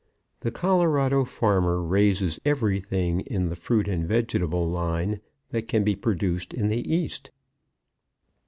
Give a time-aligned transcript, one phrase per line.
[0.39, 6.55] The Colorado farmer raises everything in the fruit and vegetable line that can be produced
[6.55, 7.29] in the East.